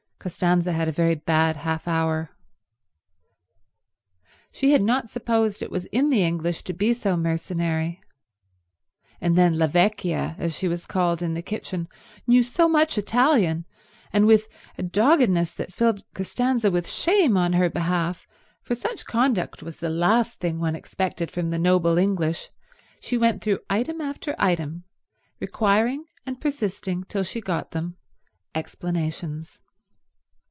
Costanza 0.23 0.71
had 0.73 0.87
a 0.87 0.91
very 0.91 1.15
bad 1.15 1.55
half 1.55 1.87
hour. 1.87 2.29
She 4.51 4.71
had 4.71 4.83
not 4.83 5.09
supposed 5.09 5.63
it 5.63 5.71
was 5.71 5.85
in 5.87 6.11
the 6.11 6.21
English 6.23 6.61
to 6.65 6.73
be 6.73 6.93
so 6.93 7.17
mercenary. 7.17 7.99
And 9.19 9.35
then 9.35 9.57
la 9.57 9.65
Vecchia, 9.65 10.35
as 10.37 10.55
she 10.55 10.67
was 10.67 10.85
called 10.85 11.23
in 11.23 11.33
the 11.33 11.41
kitchen, 11.41 11.87
knew 12.27 12.43
so 12.43 12.69
much 12.69 12.99
Italian, 12.99 13.65
and 14.13 14.27
with 14.27 14.47
a 14.77 14.83
doggedness 14.83 15.55
that 15.55 15.73
filled 15.73 16.03
Costanza 16.13 16.69
with 16.69 16.87
shame 16.87 17.35
on 17.35 17.53
her 17.53 17.67
behalf, 17.67 18.27
for 18.61 18.75
such 18.75 19.07
conduct 19.07 19.63
was 19.63 19.77
the 19.77 19.89
last 19.89 20.43
one 20.43 20.75
expected 20.75 21.31
from 21.31 21.49
the 21.49 21.57
noble 21.57 21.97
English, 21.97 22.51
she 22.99 23.17
went 23.17 23.41
through 23.41 23.61
item 23.71 23.99
after 23.99 24.35
item, 24.37 24.83
requiring 25.39 26.05
and 26.27 26.39
persisting 26.39 27.05
till 27.05 27.23
she 27.23 27.41
got 27.41 27.71
them, 27.71 27.97
explanations. 28.53 29.59